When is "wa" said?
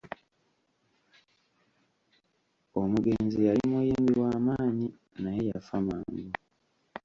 4.23-4.33